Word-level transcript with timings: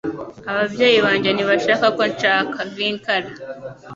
Ababyeyi 0.51 0.99
banjye 1.05 1.29
ntibashaka 1.31 1.85
ko 1.95 2.03
nshaka. 2.11 2.57
(vinkara) 2.73 3.29